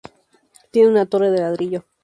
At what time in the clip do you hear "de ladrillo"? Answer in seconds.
1.29-1.85